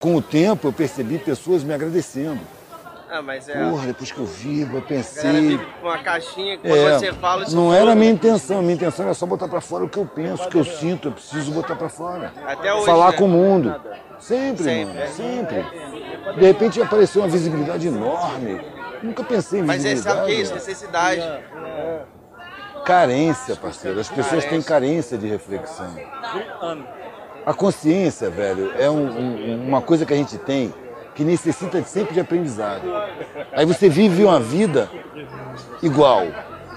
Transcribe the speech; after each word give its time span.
Com 0.00 0.14
o 0.14 0.22
tempo 0.22 0.68
eu 0.68 0.72
percebi 0.72 1.18
pessoas 1.18 1.64
me 1.64 1.74
agradecendo. 1.74 2.38
Ah, 3.10 3.20
mas 3.20 3.48
é. 3.48 3.68
Porra, 3.68 3.86
depois 3.88 4.12
que 4.12 4.18
eu 4.20 4.26
vi, 4.26 4.60
eu 4.60 4.80
pensei. 4.82 5.32
vive 5.32 5.66
com 5.80 5.88
uma 5.88 5.98
caixinha 5.98 6.56
que 6.56 6.68
quando 6.68 6.76
É, 6.78 6.98
você 7.00 7.12
fala 7.14 7.42
isso 7.42 7.56
não 7.56 7.64
tudo, 7.64 7.74
era 7.74 7.92
a 7.92 7.94
minha 7.96 8.12
intenção, 8.12 8.60
a 8.60 8.62
minha 8.62 8.74
intenção 8.74 9.06
era 9.06 9.14
só 9.14 9.26
botar 9.26 9.48
pra 9.48 9.60
fora 9.60 9.82
o 9.84 9.88
que 9.88 9.96
eu 9.98 10.06
penso, 10.06 10.44
o 10.44 10.48
que 10.48 10.56
eu 10.56 10.64
sinto, 10.64 11.08
eu 11.08 11.12
preciso 11.12 11.50
botar 11.50 11.74
pra 11.74 11.88
fora. 11.88 12.32
Até 12.46 12.72
hoje, 12.72 12.86
Falar 12.86 13.10
né? 13.10 13.16
com 13.16 13.24
o 13.24 13.28
mundo. 13.28 13.74
Sempre, 14.20 14.62
Sempre. 14.62 14.94
mano, 14.94 15.08
sempre. 15.10 15.66
De 16.36 16.46
repente 16.46 16.80
apareceu 16.80 17.22
uma 17.22 17.28
visibilidade 17.28 17.88
enorme. 17.88 18.60
Nunca 19.02 19.24
pensei 19.24 19.58
em 19.58 19.62
Mas 19.64 19.84
é, 19.84 19.88
visibilidade. 19.94 20.16
sabe 20.16 20.22
o 20.22 20.26
que 20.26 20.40
é 20.40 20.42
isso? 20.44 20.54
Necessidade. 20.54 21.22
Carência, 22.84 23.56
parceiro. 23.56 23.98
As 23.98 24.08
pessoas 24.08 24.44
têm 24.44 24.62
carência 24.62 25.18
de 25.18 25.26
reflexão. 25.26 25.92
A 27.46 27.54
consciência, 27.54 28.28
velho, 28.28 28.72
é 28.78 28.90
um- 28.90 29.08
um- 29.08 29.68
uma 29.68 29.80
coisa 29.80 30.04
que 30.04 30.12
a 30.12 30.16
gente 30.16 30.36
tem 30.38 30.72
que 31.14 31.24
necessita 31.24 31.80
de- 31.80 31.88
sempre 31.88 32.14
de 32.14 32.20
aprendizado. 32.20 32.82
Aí 33.52 33.64
você 33.66 33.88
vive 33.88 34.22
uma 34.24 34.38
vida 34.38 34.88
igual, 35.82 36.26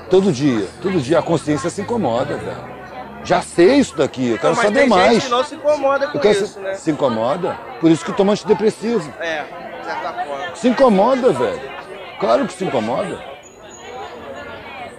todo 0.09 0.31
dia. 0.31 0.65
Todo 0.81 0.99
dia 0.99 1.19
a 1.19 1.21
consciência 1.21 1.69
se 1.69 1.81
incomoda, 1.81 2.37
velho. 2.37 2.71
Já 3.23 3.41
sei 3.41 3.75
isso 3.75 3.95
daqui, 3.95 4.29
eu 4.31 4.37
quero 4.39 4.55
Não, 4.55 4.61
saber 4.63 4.87
mais. 4.87 5.13
gente 5.13 5.25
que 5.25 5.29
não 5.29 5.43
se 5.43 5.53
incomoda 5.55 6.07
com 6.07 6.17
Eu 6.17 6.21
quero 6.21 6.33
isso, 6.43 6.53
se, 6.53 6.59
né? 6.59 6.73
se 6.73 6.89
incomoda? 6.91 7.55
Por 7.79 7.91
isso 7.91 8.03
que 8.03 8.11
toma 8.13 8.31
antidepressivo. 8.31 9.13
É, 9.19 9.43
de 9.79 9.85
certa 9.85 10.13
forma. 10.25 10.55
Se 10.55 10.67
incomoda, 10.69 11.31
velho. 11.31 11.61
Claro 12.19 12.47
que 12.47 12.53
se 12.53 12.65
incomoda. 12.65 13.19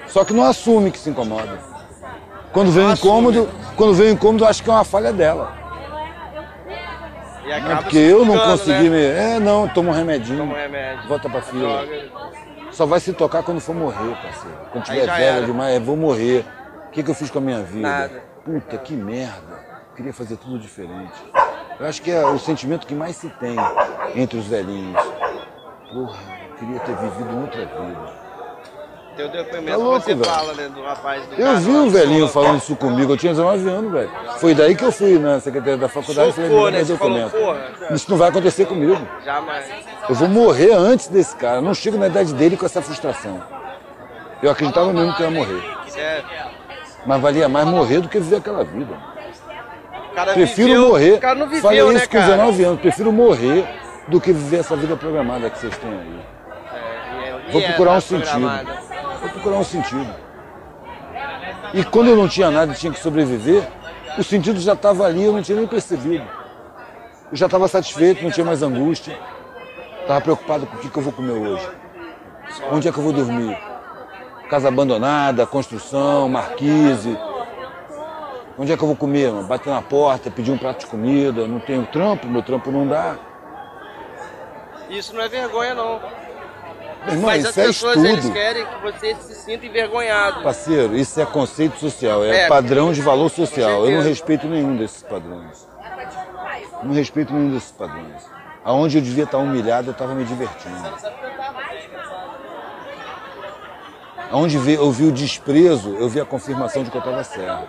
Só 0.06 0.24
que 0.24 0.32
não 0.32 0.44
assume 0.44 0.90
que 0.90 0.98
se 0.98 1.10
incomoda. 1.10 1.58
Quando 2.52 2.70
vem 2.70 2.84
o 2.84 2.88
assume. 2.90 3.10
incômodo, 3.10 3.48
quando 3.76 3.94
vem 3.94 4.08
o 4.08 4.10
incômodo, 4.12 4.44
eu 4.44 4.48
acho 4.48 4.62
que 4.62 4.70
é 4.70 4.72
uma 4.72 4.84
falha 4.84 5.12
dela. 5.12 5.52
E 7.44 7.60
Não 7.60 7.72
é 7.72 7.76
porque 7.76 7.98
eu 7.98 8.24
não 8.24 8.38
consegui 8.38 8.88
né? 8.88 8.96
me. 8.96 9.04
É, 9.04 9.40
não, 9.40 9.68
toma 9.68 9.90
um 9.90 9.94
remedinho. 9.94 10.38
Toma 10.38 10.54
um 10.54 10.56
remédio. 10.56 11.08
Volta 11.08 11.28
pra 11.28 11.42
fila. 11.42 11.84
Só 12.70 12.86
vai 12.86 13.00
se 13.00 13.12
tocar 13.12 13.42
quando 13.42 13.60
for 13.60 13.74
morrer, 13.74 14.16
parceiro. 14.22 14.56
Quando 14.70 14.84
tiver 14.84 15.04
já 15.04 15.16
velho 15.16 15.36
era. 15.38 15.46
demais, 15.46 15.76
é, 15.76 15.80
vou 15.80 15.96
morrer. 15.96 16.44
O 16.86 16.90
que, 16.90 17.02
que 17.02 17.10
eu 17.10 17.14
fiz 17.14 17.30
com 17.30 17.38
a 17.38 17.42
minha 17.42 17.62
vida? 17.62 17.88
Nada. 17.88 18.22
Puta, 18.44 18.78
que 18.78 18.94
merda. 18.94 19.60
Queria 19.96 20.12
fazer 20.12 20.36
tudo 20.36 20.58
diferente. 20.58 21.12
Eu 21.78 21.86
acho 21.86 22.00
que 22.00 22.10
é 22.10 22.24
o 22.24 22.38
sentimento 22.38 22.86
que 22.86 22.94
mais 22.94 23.16
se 23.16 23.28
tem 23.28 23.56
entre 24.14 24.38
os 24.38 24.46
velhinhos. 24.46 25.02
Porra, 25.92 26.18
eu 26.48 26.56
queria 26.56 26.80
ter 26.80 26.96
vivido 26.96 27.40
outra 27.40 27.66
vida. 27.66 28.12
Tem 29.16 29.26
o 29.26 29.28
depoimento 29.30 29.70
Tá 29.70 29.76
louco, 29.84 30.00
você 30.00 30.14
velho. 30.14 30.24
fala, 30.24 30.54
né, 30.54 30.68
do 30.68 30.82
rapaz 30.82 31.26
do 31.26 31.34
Eu 31.40 31.56
vi 31.58 31.70
um 31.70 31.88
velhinho 31.90 32.28
falando 32.28 32.58
isso 32.58 32.74
comigo, 32.76 33.12
eu 33.12 33.16
tinha 33.16 33.32
19 33.32 33.68
anos, 33.68 33.92
velho. 33.92 34.10
Foi 34.38 34.54
daí 34.54 34.74
que 34.74 34.84
eu 34.84 34.92
fui 34.92 35.18
na 35.18 35.38
secretaria 35.40 35.76
da 35.76 35.88
faculdade 35.88 36.30
e 36.30 36.32
falei, 36.32 36.50
me 36.50 36.70
né? 36.70 36.78
dá 36.78 36.84
Você 36.84 36.96
falou, 36.96 37.18
documento. 37.20 37.44
porra, 37.78 37.94
Isso 37.94 38.10
não 38.10 38.16
vai 38.16 38.28
acontecer 38.30 38.64
comigo. 38.66 39.06
jamais. 39.24 39.66
Eu 40.08 40.14
vou 40.14 40.28
morrer 40.28 40.72
antes 40.72 41.08
desse 41.08 41.36
cara. 41.36 41.56
Eu 41.56 41.62
não 41.62 41.74
chego 41.74 41.98
na 41.98 42.06
idade 42.06 42.32
dele 42.34 42.56
com 42.56 42.64
essa 42.66 42.80
frustração. 42.80 43.42
Eu 44.42 44.50
acreditava 44.50 44.92
mesmo 44.92 45.14
que 45.14 45.22
eu 45.22 45.30
ia 45.30 45.38
morrer. 45.38 45.62
Mas 47.04 47.20
valia 47.20 47.48
mais 47.48 47.66
morrer 47.66 48.00
do 48.00 48.08
que 48.08 48.18
viver 48.18 48.36
aquela 48.36 48.64
vida. 48.64 48.94
Prefiro 50.34 50.68
viveu, 50.68 50.88
morrer. 50.88 51.12
O 51.14 51.20
cara 51.20 51.34
não 51.34 51.46
viveu, 51.46 51.62
Falei 51.62 51.82
né, 51.82 51.94
isso 51.94 52.08
com 52.08 52.18
cara? 52.18 52.30
19 52.32 52.64
anos. 52.64 52.80
Prefiro 52.80 53.12
morrer 53.12 53.64
do 54.08 54.20
que 54.20 54.32
viver 54.32 54.58
essa 54.60 54.76
vida 54.76 54.96
programada 54.96 55.48
que 55.50 55.58
vocês 55.58 55.76
têm 55.78 55.90
aí. 55.90 56.20
É, 57.24 57.48
e 57.48 57.52
Vou 57.52 57.60
é 57.62 57.66
procurar 57.66 57.92
um 57.92 58.00
sentido. 58.00 58.46
Procurar 59.42 59.58
um 59.58 59.64
sentido. 59.64 60.14
E 61.74 61.84
quando 61.84 62.08
eu 62.08 62.16
não 62.16 62.28
tinha 62.28 62.50
nada 62.50 62.72
e 62.72 62.76
tinha 62.76 62.92
que 62.92 63.00
sobreviver, 63.00 63.68
o 64.16 64.22
sentido 64.22 64.60
já 64.60 64.74
estava 64.74 65.04
ali, 65.04 65.24
eu 65.24 65.32
não 65.32 65.42
tinha 65.42 65.58
nem 65.58 65.66
percebido. 65.66 66.24
Eu 67.30 67.36
já 67.36 67.46
estava 67.46 67.66
satisfeito, 67.66 68.22
não 68.22 68.30
tinha 68.30 68.46
mais 68.46 68.62
angústia. 68.62 69.18
Estava 70.00 70.20
preocupado 70.20 70.66
com 70.66 70.76
o 70.76 70.78
que, 70.78 70.88
que 70.88 70.96
eu 70.96 71.02
vou 71.02 71.12
comer 71.12 71.32
hoje. 71.32 71.68
Onde 72.70 72.88
é 72.88 72.92
que 72.92 72.98
eu 72.98 73.02
vou 73.02 73.12
dormir? 73.12 73.58
Casa 74.48 74.68
abandonada, 74.68 75.46
construção, 75.46 76.28
marquise. 76.28 77.18
Onde 78.58 78.72
é 78.72 78.76
que 78.76 78.82
eu 78.82 78.86
vou 78.86 78.96
comer? 78.96 79.32
Bater 79.44 79.70
na 79.70 79.80
porta, 79.80 80.30
pedir 80.30 80.52
um 80.52 80.58
prato 80.58 80.80
de 80.80 80.86
comida. 80.86 81.48
Não 81.48 81.58
tenho 81.58 81.86
trampo, 81.86 82.28
meu 82.28 82.42
trampo 82.42 82.70
não 82.70 82.86
dá. 82.86 83.16
Isso 84.90 85.14
não 85.14 85.22
é 85.22 85.28
vergonha, 85.28 85.74
não. 85.74 86.21
Meu 87.04 87.14
irmão, 87.14 87.26
Mas 87.30 87.44
as 87.44 87.50
isso 87.50 87.60
é 87.60 87.66
pessoas, 87.66 87.96
eles 87.96 88.10
estudo. 88.18 88.32
querem 88.32 88.64
que 88.66 88.82
você 88.82 89.14
se 89.16 89.34
sinta 89.34 89.66
envergonhado. 89.66 90.42
Parceiro, 90.42 90.96
isso 90.96 91.20
é 91.20 91.26
conceito 91.26 91.78
social, 91.78 92.24
é, 92.24 92.42
É, 92.42 92.48
padrão 92.48 92.92
de 92.92 93.00
valor 93.02 93.28
social. 93.28 93.86
Eu 93.86 93.98
não 93.98 94.02
respeito 94.02 94.46
nenhum 94.46 94.76
desses 94.76 95.02
padrões. 95.02 95.66
Não 96.82 96.94
respeito 96.94 97.32
nenhum 97.32 97.50
desses 97.50 97.72
padrões. 97.72 98.22
Aonde 98.64 98.98
eu 98.98 99.02
devia 99.02 99.24
estar 99.24 99.38
humilhado, 99.38 99.88
eu 99.88 99.92
estava 99.92 100.14
me 100.14 100.24
divertindo. 100.24 100.76
Aonde 104.30 104.56
eu 104.56 104.90
vi 104.92 105.04
o 105.06 105.12
desprezo, 105.12 105.96
eu 105.98 106.08
vi 106.08 106.20
a 106.20 106.24
confirmação 106.24 106.82
de 106.84 106.90
que 106.90 106.96
eu 106.96 107.00
estava 107.00 107.22
certo. 107.24 107.68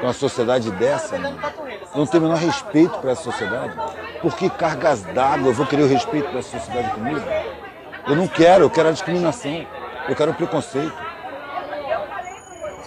Com 0.00 0.06
uma 0.06 0.12
sociedade 0.12 0.70
dessa, 0.72 1.16
mano, 1.18 1.38
eu 1.94 1.98
não 1.98 2.06
tenho 2.06 2.24
o 2.24 2.26
menor 2.26 2.38
respeito 2.38 2.98
para 2.98 3.12
essa 3.12 3.22
sociedade. 3.22 3.72
Por 4.20 4.36
que 4.36 4.50
cargas 4.50 5.02
d'água 5.02 5.48
eu 5.48 5.54
vou 5.54 5.64
querer 5.64 5.84
o 5.84 5.88
respeito 5.88 6.28
para 6.28 6.40
essa 6.40 6.58
sociedade 6.58 6.90
comigo? 6.94 7.22
Eu 8.06 8.14
não 8.14 8.28
quero, 8.28 8.64
eu 8.64 8.70
quero 8.70 8.88
a 8.88 8.92
discriminação. 8.92 9.66
Eu 10.08 10.14
quero 10.14 10.30
o 10.30 10.34
preconceito. 10.34 10.94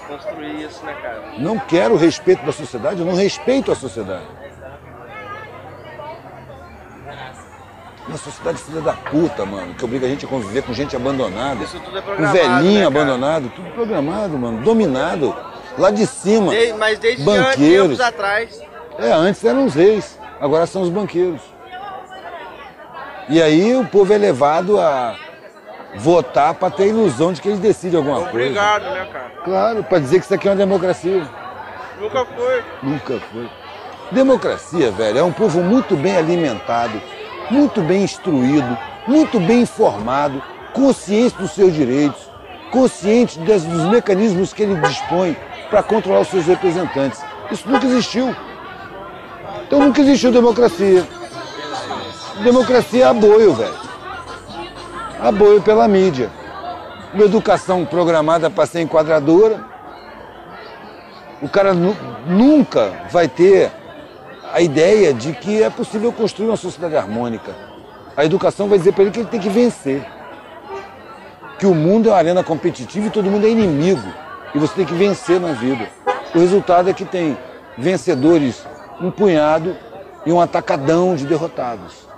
Construir 0.07 0.66
isso, 0.66 0.84
né, 0.85 0.94
cara? 1.02 1.34
Não 1.38 1.59
quero 1.59 1.94
o 1.94 1.97
respeito 1.97 2.44
da 2.46 2.52
sociedade, 2.52 3.00
eu 3.00 3.06
não 3.06 3.16
respeito 3.16 3.72
a 3.72 3.75
sociedade. 3.75 4.25
Uma 8.07 8.18
sociedade 8.18 8.57
filha 8.57 8.81
da 8.81 8.94
puta, 8.94 9.46
mano, 9.46 9.75
que 9.75 9.85
obriga 9.85 10.07
a 10.07 10.09
gente 10.09 10.25
a 10.25 10.28
conviver 10.28 10.63
com 10.63 10.74
gente 10.74 10.96
abandonada. 10.96 11.63
Isso 11.63 11.80
tudo 11.80 11.97
é 11.97 12.01
com 12.01 12.07
programado, 12.07 12.38
velhinho 12.38 12.80
né, 12.80 12.86
abandonado, 12.88 13.50
tudo 13.56 13.69
programado, 13.72 14.38
mano, 14.38 14.63
dominado. 14.63 15.36
Lá 15.78 15.91
de 15.91 16.07
cima. 16.07 16.51
Mas 16.78 16.97
desde 16.97 17.24
banqueiros. 17.24 17.86
anos 17.86 18.01
atrás. 18.01 18.62
É, 18.97 19.12
antes 19.12 19.44
eram 19.46 19.66
os 19.66 19.75
reis, 19.75 20.19
agora 20.41 20.66
são 20.66 20.81
os 20.81 20.90
banqueiros. 20.90 21.41
E 23.29 23.41
aí 23.41 23.75
o 23.75 23.85
povo 23.85 24.12
é 24.13 24.17
levado 24.17 24.79
a 24.79 25.16
votar 25.95 26.53
para 26.56 26.72
ter 26.72 26.84
a 26.84 26.88
ilusão 26.88 27.31
de 27.34 27.41
que 27.41 27.47
eles 27.47 27.59
decidem 27.59 27.97
alguma 27.97 28.22
coisa. 28.22 28.29
Obrigado, 28.29 28.84
né, 28.91 29.07
cara? 29.12 29.31
Claro, 29.44 29.84
para 29.84 30.00
dizer 30.00 30.19
que 30.19 30.25
isso 30.25 30.34
aqui 30.34 30.47
é 30.47 30.51
uma 30.51 30.57
democracia. 30.57 31.28
Nunca 32.00 32.25
foi. 32.25 32.63
Nunca 32.81 33.19
foi. 33.31 33.50
Democracia, 34.12 34.91
velho, 34.91 35.19
é 35.19 35.23
um 35.23 35.31
povo 35.31 35.62
muito 35.62 35.95
bem 35.95 36.18
alimentado, 36.18 37.00
muito 37.51 37.81
bem 37.81 38.03
instruído, 38.03 38.78
muito 39.07 39.39
bem 39.39 39.62
informado, 39.62 40.41
consciente 40.73 41.35
dos 41.38 41.51
seus 41.51 41.73
direitos, 41.73 42.19
consciente 42.72 43.38
das- 43.39 43.63
dos 43.63 43.84
mecanismos 43.85 44.53
que 44.53 44.63
ele 44.63 44.75
dispõe 44.75 45.38
para 45.69 45.84
controlar 45.84 46.22
os 46.22 46.28
seus 46.29 46.45
representantes. 46.45 47.22
Isso 47.51 47.69
nunca 47.69 47.85
existiu. 47.85 48.35
Então 49.68 49.79
nunca 49.79 50.01
existiu 50.01 50.31
democracia. 50.31 51.03
Democracia 52.44 53.03
é 53.03 53.07
aboio, 53.07 53.53
velho. 53.53 53.73
Aboio 55.22 55.61
pela 55.61 55.88
mídia. 55.88 56.29
Uma 57.13 57.25
educação 57.25 57.85
programada 57.85 58.50
para 58.50 58.66
ser 58.66 58.81
enquadradora, 58.81 59.59
o 61.41 61.50
cara 61.50 61.73
nu- 61.73 61.97
nunca 62.27 62.94
vai 63.11 63.27
ter 63.27 63.72
a 64.53 64.61
ideia 64.61 65.13
de 65.13 65.33
que 65.33 65.61
é 65.61 65.69
possível 65.69 66.11
construir 66.13 66.47
uma 66.47 66.57
sociedade 66.57 66.95
harmônica. 66.95 67.53
A 68.16 68.23
educação 68.23 68.67
vai 68.67 68.77
dizer 68.77 68.94
para 68.94 69.03
ele 69.03 69.11
que 69.11 69.19
ele 69.19 69.29
tem 69.29 69.39
que 69.39 69.50
vencer. 69.50 70.06
Que 71.57 71.66
o 71.66 71.73
mundo 71.75 72.09
é 72.09 72.11
uma 72.11 72.17
arena 72.17 72.44
competitiva 72.44 73.07
e 73.07 73.09
todo 73.09 73.29
mundo 73.29 73.45
é 73.45 73.50
inimigo. 73.50 74.07
E 74.53 74.59
você 74.59 74.73
tem 74.75 74.85
que 74.85 74.94
vencer 74.94 75.39
na 75.39 75.51
vida. 75.53 75.88
O 76.33 76.39
resultado 76.39 76.89
é 76.89 76.94
que 76.94 77.06
tem 77.06 77.38
vencedores, 77.77 78.66
um 79.01 79.11
punhado 79.11 79.75
e 80.25 80.31
um 80.31 80.39
atacadão 80.39 81.16
de 81.16 81.25
derrotados. 81.25 82.08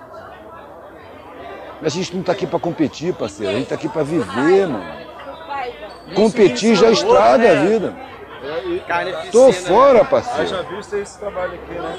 A 1.84 1.90
gente 1.90 2.14
não 2.14 2.22
está 2.22 2.32
aqui 2.34 2.46
para 2.46 2.60
competir, 2.60 3.14
parceiro. 3.14 3.52
A 3.52 3.56
gente 3.56 3.64
está 3.64 3.76
aqui 3.76 3.90
para 3.90 4.04
viver, 4.04 4.68
mano. 4.68 4.86
Competir 6.16 6.76
já 6.76 6.92
estraga 6.92 7.52
a 7.52 7.56
vida. 7.66 7.96
Carnificina. 8.88 9.32
Tô 9.32 9.48
né? 9.48 9.54
fora, 9.54 10.06
parceiro. 10.06 10.48
já 10.48 10.62
viu 10.62 10.78
você 10.84 11.00
esse 11.00 11.20
trabalho 11.20 11.54
aqui, 11.54 11.74
né? 11.74 11.96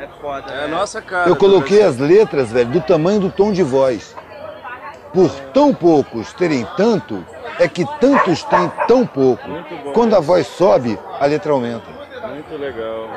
É 0.00 0.08
foda. 0.20 0.52
É 0.52 0.58
a 0.58 0.60
né? 0.62 0.66
nossa 0.68 1.02
cara. 1.02 1.28
Eu 1.28 1.36
coloquei 1.36 1.82
as 1.82 1.98
letras, 1.98 2.52
velho, 2.52 2.70
do 2.70 2.80
tamanho 2.80 3.20
do 3.20 3.30
tom 3.30 3.52
de 3.52 3.62
voz. 3.62 4.14
Por 5.12 5.30
tão 5.52 5.74
poucos 5.74 6.32
terem 6.34 6.66
tanto, 6.76 7.24
é 7.58 7.66
que 7.66 7.84
tantos 7.98 8.42
têm 8.44 8.70
tão 8.86 9.06
pouco. 9.06 9.42
Quando 9.94 10.14
a 10.14 10.20
voz 10.20 10.46
sobe, 10.46 10.98
a 11.18 11.26
letra 11.26 11.52
aumenta. 11.52 11.86
Muito 12.28 12.56
legal. 12.56 13.08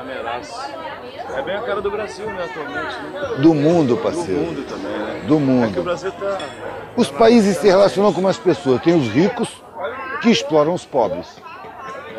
Maneiraço. 0.00 0.54
É 1.36 1.42
bem 1.42 1.56
a 1.56 1.60
cara 1.60 1.80
do 1.82 1.90
Brasil, 1.90 2.26
né, 2.26 2.44
atualmente. 2.44 2.96
Né? 3.12 3.42
Do 3.42 3.54
mundo, 3.54 3.88
Do 3.96 3.96
parceiro. 3.98 4.40
mundo 4.40 4.66
também, 4.66 4.90
né? 4.98 5.20
Do 5.26 5.26
É 5.26 5.26
que 5.26 5.34
o 5.34 5.40
mundo. 5.40 5.82
Brasil 5.82 6.12
tá. 6.12 6.38
Os 6.96 7.10
países 7.10 7.58
se 7.58 7.66
relacionam 7.66 8.10
com 8.12 8.20
umas 8.20 8.38
pessoas. 8.38 8.80
Tem 8.82 8.94
os 8.98 9.06
ricos 9.08 9.48
que 10.22 10.30
exploram 10.30 10.72
os 10.72 10.84
pobres. 10.86 11.26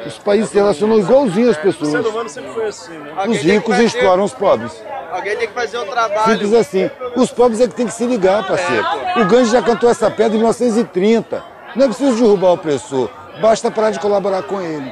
Os 0.05 0.17
países 0.19 0.49
se 0.49 0.55
relacionam 0.55 0.99
igualzinho 0.99 1.49
às 1.49 1.57
O 1.57 1.61
ser 1.61 1.63
pessoas. 1.63 2.05
humano 2.05 2.29
sempre 2.29 2.51
foi 2.51 2.67
assim, 2.67 2.97
né? 2.97 3.13
Os 3.27 3.37
ricos 3.37 3.75
fazer- 3.75 3.83
exploram 3.85 4.23
os 4.23 4.33
pobres. 4.33 4.83
Alguém 5.11 5.35
tem 5.37 5.47
que 5.47 5.53
fazer 5.53 5.77
o 5.77 5.85
trabalho. 5.85 6.31
Simples 6.31 6.53
assim. 6.53 6.89
Os 7.15 7.31
pobres 7.31 7.59
é 7.61 7.67
que 7.67 7.73
tem 7.75 7.85
que 7.87 7.93
se 7.93 8.05
ligar, 8.05 8.47
parceiro. 8.47 8.85
O 9.17 9.25
Gandhi 9.25 9.49
já 9.51 9.61
cantou 9.61 9.89
essa 9.89 10.09
pedra 10.09 10.35
em 10.35 10.39
1930. 10.39 11.43
Não 11.75 11.85
é 11.85 11.87
preciso 11.87 12.15
derrubar 12.15 12.49
o 12.49 12.53
opressor. 12.53 13.09
Basta 13.41 13.69
parar 13.71 13.89
de 13.91 13.99
colaborar 13.99 14.43
com 14.43 14.61
ele. 14.61 14.91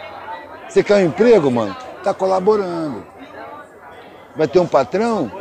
Você 0.68 0.84
quer 0.84 0.96
um 0.96 1.06
emprego, 1.06 1.50
mano? 1.52 1.76
Tá 2.04 2.14
colaborando. 2.14 3.04
Vai 4.36 4.48
ter 4.48 4.60
um 4.60 4.68
patrão? 4.68 5.32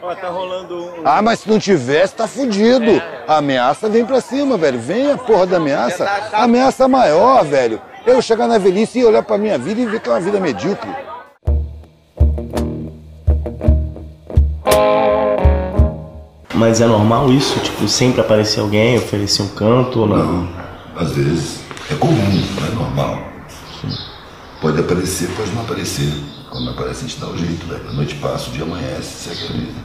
Ó, 0.00 0.14
tá 0.14 0.28
rolando 0.28 0.74
um. 0.76 1.02
Ah, 1.04 1.20
mas 1.20 1.40
se 1.40 1.50
não 1.50 1.58
tivesse, 1.58 2.14
tá 2.14 2.26
fudido. 2.26 3.02
A 3.26 3.38
ameaça 3.38 3.88
vem 3.88 4.06
pra 4.06 4.20
cima, 4.20 4.56
velho. 4.56 4.78
Vem 4.78 5.12
a 5.12 5.18
porra 5.18 5.46
da 5.46 5.56
ameaça. 5.58 6.08
A 6.32 6.44
ameaça 6.44 6.88
maior, 6.88 7.44
velho. 7.44 7.80
Eu 8.06 8.22
chegar 8.22 8.48
na 8.48 8.56
velhice 8.56 9.00
e 9.00 9.04
olhar 9.04 9.22
pra 9.22 9.36
minha 9.36 9.58
vida 9.58 9.80
e 9.80 9.86
ver 9.86 10.00
que 10.00 10.08
é 10.08 10.12
uma 10.12 10.20
vida 10.20 10.40
medíocre. 10.40 10.88
Mas 16.54 16.80
é 16.80 16.86
normal 16.86 17.30
isso? 17.30 17.60
Tipo, 17.60 17.86
sempre 17.86 18.20
aparecer 18.20 18.60
alguém, 18.60 18.96
oferecer 18.98 19.42
um 19.42 19.48
canto 19.48 20.00
ou 20.00 20.06
não? 20.08 20.24
Não, 20.24 20.48
às 20.96 21.12
vezes. 21.12 21.60
É 21.90 21.94
comum, 21.94 22.16
não 22.16 22.66
é 22.66 22.70
normal. 22.70 23.17
Pode 24.68 24.80
aparecer, 24.80 25.30
pode 25.30 25.50
não 25.52 25.62
aparecer. 25.62 26.12
Quando 26.50 26.68
aparece, 26.68 27.06
a 27.06 27.08
gente 27.08 27.18
dá 27.18 27.26
o 27.26 27.38
jeito, 27.38 27.66
velho. 27.66 27.88
A 27.88 27.92
noite 27.94 28.16
passa, 28.16 28.50
o 28.50 28.52
dia 28.52 28.64
amanhece, 28.64 29.30
segue 29.30 29.44
a 29.44 29.52
vida. 29.56 29.80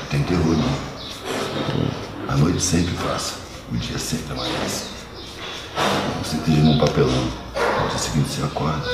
Não 0.00 0.06
tem 0.08 0.22
terror, 0.22 0.56
não. 0.56 2.32
A 2.32 2.36
noite 2.38 2.62
sempre 2.62 2.94
passa, 2.94 3.34
o 3.70 3.76
dia 3.76 3.98
sempre 3.98 4.32
amanhece. 4.32 4.86
Você 6.24 6.36
esteja 6.38 6.62
num 6.62 6.78
papelão. 6.78 7.28
No 7.82 7.88
dia 7.90 7.98
seguinte 7.98 8.30
você 8.30 8.42
acorda, 8.42 8.88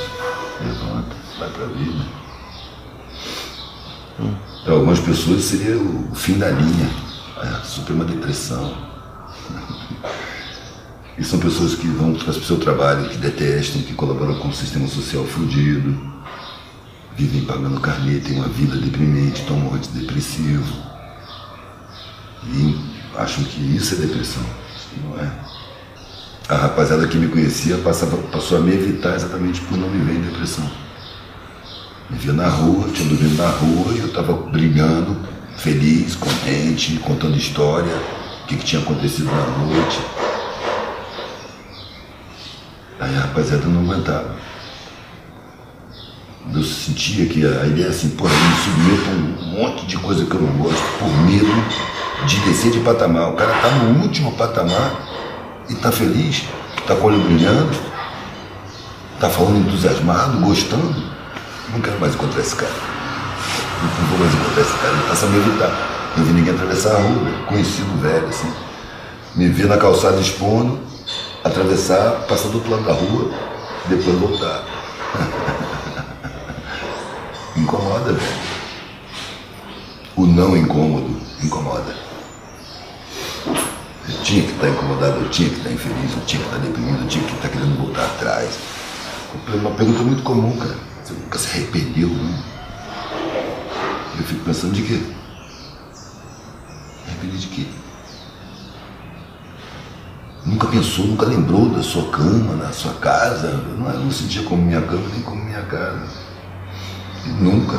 levanta, 0.60 1.16
vai 1.38 1.48
pra 1.48 1.66
vida. 1.66 2.04
Para 4.64 4.72
algumas 4.72 4.98
pessoas 4.98 5.44
seria 5.44 5.78
o 5.78 6.12
fim 6.16 6.36
da 6.36 6.50
linha, 6.50 6.90
a 7.36 7.62
suprema 7.62 8.04
depressão. 8.04 8.76
E 11.18 11.24
são 11.24 11.40
pessoas 11.40 11.74
que 11.74 11.88
vão 11.88 12.14
para 12.14 12.30
o 12.30 12.44
seu 12.44 12.58
trabalho, 12.58 13.08
que 13.08 13.16
detestam, 13.16 13.82
que 13.82 13.92
colaboram 13.92 14.38
com 14.38 14.48
o 14.48 14.54
sistema 14.54 14.86
social 14.86 15.24
fudido, 15.24 15.98
vivem 17.16 17.44
pagando 17.44 17.80
carnê, 17.80 18.20
têm 18.20 18.36
uma 18.36 18.48
vida 18.48 18.76
deprimente, 18.76 19.44
tomam 19.44 19.74
antidepressivo. 19.74 20.72
E 22.46 22.78
acham 23.16 23.42
que 23.42 23.60
isso 23.60 23.94
é 23.94 23.98
depressão. 23.98 24.44
Não 25.02 25.18
é. 25.18 25.28
A 26.48 26.54
rapaziada 26.54 27.06
que 27.08 27.18
me 27.18 27.28
conhecia 27.28 27.76
passava, 27.78 28.16
passou 28.28 28.58
a 28.58 28.60
me 28.60 28.72
evitar 28.72 29.16
exatamente 29.16 29.60
por 29.62 29.76
não 29.76 29.90
me 29.90 29.98
ver 30.04 30.18
em 30.18 30.22
depressão. 30.22 30.70
Me 32.08 32.16
via 32.16 32.32
na 32.32 32.48
rua, 32.48 32.88
tinha 32.90 33.08
dormido 33.08 33.34
na 33.34 33.48
rua 33.48 33.92
e 33.92 33.98
eu 33.98 34.06
estava 34.06 34.32
brigando, 34.32 35.16
feliz, 35.56 36.14
contente, 36.14 36.96
contando 37.00 37.36
história, 37.36 37.92
o 38.44 38.46
que, 38.46 38.56
que 38.56 38.64
tinha 38.64 38.80
acontecido 38.80 39.26
na 39.26 39.46
noite. 39.58 40.00
Aí 43.00 43.16
a 43.16 43.20
rapaziada 43.20 43.66
não 43.66 43.82
aguentava. 43.82 44.34
Eu 46.52 46.62
sentia 46.64 47.26
que 47.26 47.46
a 47.46 47.66
ideia 47.66 47.88
assim, 47.88 48.10
porra, 48.10 48.32
eu 48.32 48.40
me 48.40 48.56
submeto 48.56 49.10
a 49.10 49.12
um 49.12 49.58
monte 49.58 49.86
de 49.86 49.96
coisa 49.98 50.24
que 50.24 50.34
eu 50.34 50.40
não 50.40 50.52
gosto 50.54 50.82
por 50.98 51.08
medo 51.24 51.64
de 52.26 52.40
descer 52.40 52.72
de 52.72 52.80
patamar. 52.80 53.30
O 53.30 53.34
cara 53.34 53.52
tá 53.60 53.70
no 53.70 54.02
último 54.02 54.32
patamar 54.32 54.92
e 55.68 55.74
tá 55.74 55.92
feliz, 55.92 56.44
tá 56.86 56.96
com 56.96 57.02
o 57.02 57.06
olho 57.12 57.20
brilhando, 57.20 57.76
tá 59.20 59.28
falando 59.28 59.58
entusiasmado, 59.58 60.38
gostando. 60.38 61.18
Não 61.72 61.80
quero 61.80 62.00
mais 62.00 62.14
encontrar 62.14 62.40
esse 62.40 62.56
cara. 62.56 62.72
Não 63.82 64.08
vou 64.08 64.18
mais 64.18 64.34
encontrar 64.34 64.62
esse 64.62 64.72
cara, 64.78 64.94
ele 64.94 65.12
a 65.12 65.26
me 65.26 65.38
evitar. 65.38 66.14
Não 66.16 66.24
vi 66.24 66.32
ninguém 66.32 66.54
atravessar 66.54 66.96
a 66.96 66.98
rua, 66.98 67.30
conhecido 67.46 68.00
velho, 68.00 68.26
assim. 68.26 68.50
Me 69.36 69.48
ver 69.48 69.68
na 69.68 69.76
calçada 69.76 70.18
expondo, 70.18 70.80
atravessar, 71.44 72.26
passar 72.26 72.48
do 72.48 72.56
outro 72.56 72.70
lado 72.70 72.84
da 72.84 72.92
rua, 72.92 73.30
depois 73.86 74.18
voltar. 74.18 74.64
Incomoda, 77.56 78.12
velho. 78.12 78.38
O 80.16 80.26
não 80.26 80.56
incômodo 80.56 81.20
incomoda. 81.42 81.94
Eu 83.46 84.22
tinha 84.22 84.42
que 84.42 84.52
estar 84.52 84.68
incomodado, 84.68 85.20
eu 85.20 85.30
tinha 85.30 85.48
que 85.48 85.56
estar 85.56 85.70
infeliz, 85.70 86.12
eu 86.12 86.24
tinha 86.24 86.42
que 86.42 86.48
estar 86.48 86.58
deprimido, 86.58 87.02
eu 87.02 87.08
tinha 87.08 87.24
que 87.24 87.34
estar 87.34 87.48
querendo 87.48 87.78
voltar 87.78 88.04
atrás. 88.04 88.58
Uma 89.54 89.70
pergunta 89.72 90.02
muito 90.02 90.22
comum, 90.22 90.56
cara. 90.56 90.76
Você 91.04 91.14
nunca 91.14 91.38
se 91.38 91.48
arrependeu, 91.48 92.08
não? 92.08 92.38
Eu 94.18 94.24
fico 94.24 94.44
pensando 94.44 94.72
de 94.72 94.82
quê? 94.82 95.00
Arrependi 97.06 97.38
de 97.38 97.46
quê? 97.48 97.66
Nunca 100.48 100.66
pensou, 100.68 101.06
nunca 101.06 101.26
lembrou 101.26 101.68
da 101.68 101.82
sua 101.82 102.08
cama, 102.08 102.56
da 102.56 102.72
sua 102.72 102.94
casa. 102.94 103.48
Eu 103.48 103.76
não, 103.76 103.90
eu 103.90 104.00
não 104.00 104.10
sentia 104.10 104.42
como 104.44 104.62
minha 104.62 104.80
cama, 104.80 105.06
nem 105.12 105.20
como 105.20 105.44
minha 105.44 105.60
casa. 105.62 106.08
E 107.26 107.28
nunca. 107.28 107.78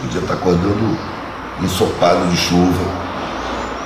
Podia 0.00 0.20
estar 0.20 0.34
acordando 0.34 0.98
ensopado 1.62 2.28
de 2.28 2.36
chuva. 2.36 3.04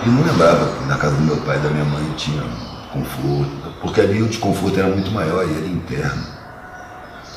E 0.06 0.08
não 0.08 0.22
lembrava 0.24 0.66
que 0.78 0.84
na 0.86 0.96
casa 0.96 1.16
do 1.16 1.22
meu 1.22 1.36
pai 1.38 1.58
e 1.58 1.60
da 1.60 1.68
minha 1.68 1.84
mãe 1.84 2.10
tinha 2.16 2.42
conforto. 2.90 3.74
Porque 3.82 4.00
ali 4.00 4.22
o 4.22 4.28
desconforto 4.28 4.78
era 4.78 4.88
muito 4.88 5.10
maior 5.10 5.46
e 5.46 5.54
era 5.54 5.66
interno. 5.66 6.24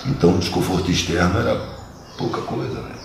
Então 0.06 0.36
o 0.36 0.38
desconforto 0.38 0.89
externo 0.89 1.39
era 1.42 1.62
pouca 2.18 2.39
coisa, 2.42 2.80
né? 2.80 2.95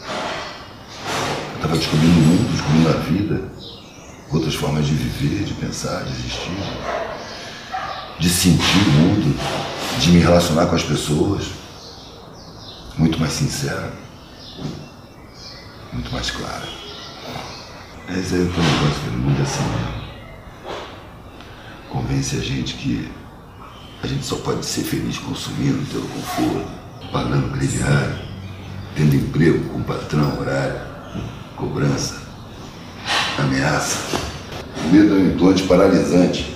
Eu 1.50 1.56
estava 1.56 1.76
descobrindo 1.76 2.20
o 2.20 2.22
mundo, 2.22 2.52
descobrindo 2.52 2.88
a 2.88 2.93
vida, 2.93 3.43
outras 4.32 4.55
formas 4.55 4.87
de 4.87 4.94
viver, 4.94 5.44
de 5.44 5.55
pensar, 5.55 6.05
de 6.05 6.11
existir, 6.11 7.15
de 8.18 8.30
sentir 8.30 8.78
o 8.88 8.90
mundo, 8.92 9.38
de 10.00 10.10
me 10.10 10.18
relacionar 10.20 10.66
com 10.66 10.74
as 10.74 10.82
pessoas, 10.82 11.44
muito 12.96 13.20
mais 13.20 13.32
sincera, 13.32 13.92
muito 15.92 16.10
mais 16.12 16.30
clara. 16.30 16.66
Esse 18.08 18.34
é 18.34 18.38
o 18.38 18.44
negócio 18.44 18.54
que 18.54 19.40
é 19.40 19.42
assim 19.42 19.64
mesmo. 19.64 20.06
Convence 21.90 22.36
a 22.36 22.40
gente 22.40 22.74
que 22.74 23.10
a 24.02 24.06
gente 24.06 24.24
só 24.24 24.36
pode 24.36 24.64
ser 24.64 24.82
feliz 24.82 25.19
consumindo, 25.19 25.84
tendo 25.90 26.08
conforto, 26.12 26.69
pagando 27.12 27.52
crediário, 27.52 28.19
tendo 28.94 29.14
emprego 29.14 29.69
com 29.70 29.82
patrão, 29.82 30.38
horário, 30.38 30.81
cobrança, 31.56 32.22
ameaça. 33.38 33.98
O 34.84 34.88
medo 34.88 35.14
é 35.14 35.19
um 35.19 35.26
implante 35.31 35.64
paralisante. 35.64 36.56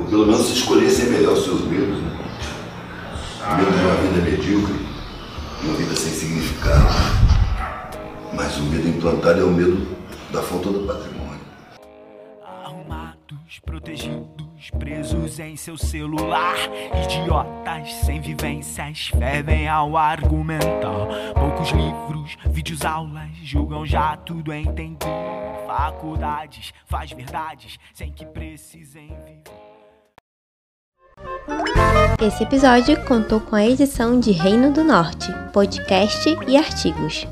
Ou 0.00 0.06
pelo 0.06 0.26
menos 0.26 0.46
se 0.46 0.54
escolher 0.54 0.88
ser 0.88 1.10
melhor 1.10 1.34
os 1.34 1.44
seus 1.44 1.60
medos, 1.66 2.00
né? 2.00 2.18
O 3.46 3.56
medo 3.56 3.70
de 3.70 3.84
uma 3.84 3.94
vida 3.96 4.30
medíocre, 4.30 4.86
uma 5.62 5.74
vida 5.74 5.94
sem 5.94 6.10
significado. 6.10 6.86
Mas 8.32 8.56
o 8.56 8.62
medo 8.62 8.88
implantado 8.88 9.40
é 9.40 9.44
o 9.44 9.50
medo 9.50 9.86
da 10.32 10.40
falta 10.42 10.70
do 10.70 10.86
patrimônio. 10.86 11.40
Arrumados, 12.64 13.60
protegidos, 13.64 14.70
presos 14.78 15.38
em 15.38 15.54
seu 15.56 15.76
celular. 15.76 16.56
Idiotas 17.04 17.92
sem 18.06 18.22
vivências 18.22 19.08
fervem 19.08 19.68
ao 19.68 19.98
argumentar. 19.98 21.08
Poucos 21.34 21.70
livros, 21.72 22.36
vídeos, 22.46 22.84
aulas 22.86 23.30
julgam 23.42 23.84
já 23.84 24.16
tudo 24.16 24.52
entender. 24.52 25.06
Faculdades 25.66 26.72
faz 26.86 27.12
verdades 27.12 27.78
sem 27.92 28.10
que 28.10 28.24
precisem 28.24 29.08
viver. 29.08 29.69
Esse 32.20 32.42
episódio 32.42 33.02
contou 33.06 33.40
com 33.40 33.56
a 33.56 33.66
edição 33.66 34.20
de 34.20 34.30
Reino 34.30 34.70
do 34.70 34.84
Norte, 34.84 35.32
podcast 35.54 36.36
e 36.46 36.54
artigos. 36.54 37.26